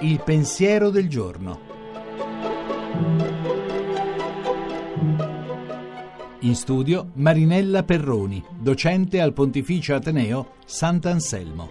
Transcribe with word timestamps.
Il 0.00 0.20
pensiero 0.24 0.90
del 0.90 1.08
giorno. 1.08 1.60
In 6.40 6.54
studio 6.56 7.10
Marinella 7.14 7.84
Perroni, 7.84 8.44
docente 8.58 9.20
al 9.20 9.32
Pontificio 9.32 9.94
Ateneo 9.94 10.56
Sant'Anselmo. 10.66 11.70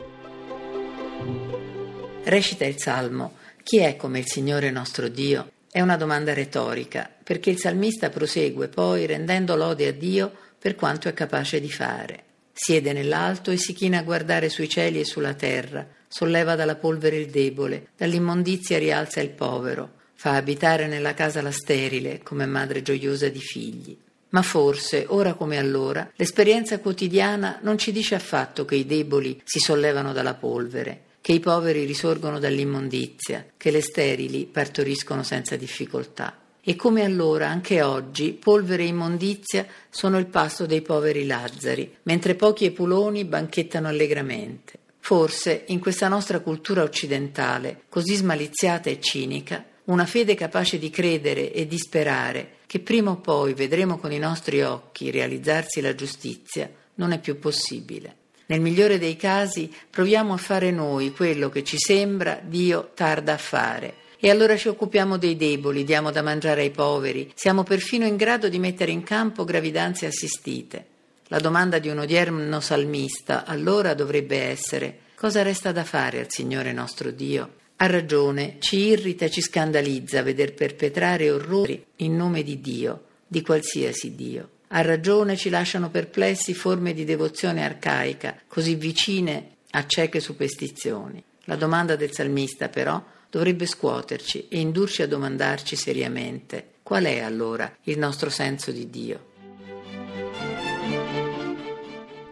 Recita 2.24 2.66
il 2.66 2.80
Salmo 2.80 3.34
Chi 3.62 3.78
è 3.78 3.96
come 3.98 4.20
il 4.20 4.28
Signore 4.28 4.72
nostro 4.72 5.10
Dio? 5.10 5.52
È 5.70 5.82
una 5.82 5.98
domanda 5.98 6.34
retorica, 6.34 7.10
perché 7.24 7.50
il 7.50 7.60
salmista 7.60 8.10
prosegue 8.10 8.68
poi 8.68 9.06
rendendo 9.06 9.56
lode 9.56 9.88
a 9.88 9.92
Dio 9.92 10.32
per 10.58 10.76
quanto 10.76 11.10
è 11.10 11.14
capace 11.14 11.60
di 11.60 11.70
fare. 11.70 12.24
Siede 12.54 12.94
nell'alto 12.94 13.50
e 13.50 13.58
si 13.58 13.74
china 13.74 13.98
a 13.98 14.04
guardare 14.04 14.48
sui 14.48 14.70
cieli 14.70 15.00
e 15.00 15.06
sulla 15.06 15.34
terra, 15.34 15.88
solleva 16.08 16.56
dalla 16.56 16.76
polvere 16.76 17.18
il 17.18 17.32
debole, 17.32 17.88
dall'immondizia 17.98 18.78
rialza 18.78 19.22
il 19.22 19.32
povero, 19.32 20.02
fa 20.14 20.36
abitare 20.36 20.86
nella 20.86 21.16
casa 21.16 21.42
la 21.42 21.52
sterile 21.52 22.22
come 22.22 22.46
madre 22.46 22.84
gioiosa 22.84 23.28
di 23.28 23.40
figli. 23.40 23.98
Ma 24.30 24.44
forse, 24.44 25.06
ora 25.10 25.34
come 25.34 25.58
allora, 25.58 26.10
l'esperienza 26.16 26.80
quotidiana 26.80 27.60
non 27.64 27.80
ci 27.80 27.92
dice 27.92 28.16
affatto 28.16 28.66
che 28.66 28.76
i 28.76 28.86
deboli 28.86 29.42
si 29.44 29.60
sollevano 29.60 30.14
dalla 30.14 30.36
polvere, 30.36 31.06
che 31.22 31.34
i 31.34 31.40
poveri 31.40 31.86
risorgono 31.86 32.38
dall'immondizia, 32.38 33.46
che 33.58 33.72
le 33.72 33.82
sterili 33.82 34.46
partoriscono 34.46 35.24
senza 35.24 35.56
difficoltà. 35.56 36.38
E 36.66 36.78
come 36.78 37.04
allora, 37.04 37.50
anche 37.50 37.82
oggi, 37.82 38.32
polvere 38.32 38.84
e 38.84 38.88
immondizia 38.88 39.68
sono 39.90 40.18
il 40.18 40.28
pasto 40.28 40.66
dei 40.66 40.82
poveri 40.82 41.26
Lazzari, 41.26 41.98
mentre 42.04 42.36
pochi 42.36 42.64
epuloni 42.64 43.26
banchettano 43.26 43.90
allegramente. 43.90 44.80
Forse, 45.00 45.66
in 45.68 45.80
questa 45.80 46.08
nostra 46.08 46.40
cultura 46.40 46.84
occidentale, 46.84 47.82
così 47.90 48.16
smaliziata 48.16 48.90
e 48.90 49.02
cinica, 49.02 49.66
una 49.86 50.06
fede 50.06 50.36
capace 50.36 50.80
di 50.80 50.90
credere 50.90 51.52
e 51.52 51.68
di 51.68 51.78
sperare 51.78 52.60
che 52.66 52.80
prima 52.80 53.12
o 53.12 53.18
poi 53.18 53.54
vedremo 53.54 53.98
con 53.98 54.14
i 54.14 54.18
nostri 54.18 54.62
occhi 54.62 55.12
realizzarsi 55.12 55.82
la 55.82 55.94
giustizia, 55.94 56.72
non 56.96 57.12
è 57.12 57.20
più 57.20 57.40
possibile. 57.40 58.16
Nel 58.46 58.62
migliore 58.62 58.98
dei 58.98 59.18
casi 59.18 59.70
proviamo 59.90 60.34
a 60.34 60.38
fare 60.38 60.72
noi 60.72 61.12
quello 61.12 61.50
che 61.50 61.66
ci 61.66 61.76
sembra 61.78 62.40
Dio 62.42 62.92
tarda 62.94 63.34
a 63.34 63.38
fare. 63.38 63.96
E 64.26 64.30
allora 64.30 64.56
ci 64.56 64.70
occupiamo 64.70 65.18
dei 65.18 65.36
deboli, 65.36 65.84
diamo 65.84 66.10
da 66.10 66.22
mangiare 66.22 66.62
ai 66.62 66.72
poveri, 66.72 67.30
siamo 67.36 67.64
perfino 67.64 68.06
in 68.06 68.16
grado 68.16 68.48
di 68.48 68.58
mettere 68.58 68.92
in 68.92 69.04
campo 69.04 69.44
gravidanze 69.44 70.06
assistite. 70.06 70.86
La 71.28 71.40
domanda 71.40 71.78
di 71.78 71.90
un 71.90 71.98
odierno 71.98 72.62
salmista 72.62 73.44
allora 73.44 73.94
dovrebbe 73.94 74.38
essere 74.38 75.00
cosa 75.16 75.42
resta 75.42 75.74
da 75.74 75.84
fare 75.84 76.22
al 76.22 76.28
Signore 76.30 76.72
nostro 76.72 77.12
Dio? 77.12 77.56
Ha 77.76 77.86
ragione, 77.88 78.56
ci 78.60 78.78
irrita 78.78 79.28
ci 79.28 79.42
scandalizza 79.42 80.24
veder 80.24 80.54
perpetrare 80.54 81.30
orrori 81.30 81.86
in 81.98 82.16
nome 82.16 82.44
di 82.44 82.62
Dio, 82.62 83.04
di 83.28 83.42
qualsiasi 83.42 84.16
Dio. 84.16 84.52
A 84.70 84.82
ragione 84.84 85.36
ci 85.36 85.50
lasciano 85.50 85.90
perplessi 85.90 86.54
forme 86.54 86.94
di 86.94 87.04
devozione 87.04 87.66
arcaica, 87.66 88.40
così 88.48 88.76
vicine 88.76 89.50
a 89.72 89.86
cieche 89.86 90.22
superstizioni. 90.22 91.22
La 91.44 91.58
domanda 91.58 91.98
del 91.98 92.14
salmista, 92.14 92.70
però, 92.70 93.04
dovrebbe 93.34 93.66
scuoterci 93.66 94.48
e 94.48 94.60
indurci 94.60 95.02
a 95.02 95.08
domandarci 95.08 95.76
seriamente 95.76 96.74
qual 96.84 97.06
è 97.06 97.22
allora 97.22 97.76
il 97.86 97.98
nostro 97.98 98.30
senso 98.30 98.72
di 98.72 98.92
Dio. 98.92 99.32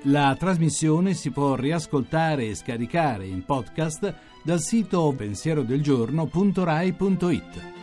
La 0.03 0.35
trasmissione 0.37 1.15
si 1.15 1.31
può 1.31 1.55
riascoltare 1.55 2.45
e 2.45 2.53
scaricare 2.53 3.25
in 3.25 3.43
podcast 3.45 4.13
dal 4.43 4.59
sito 4.59 5.11
pensierodelgiorno.rai.it. 5.17 7.80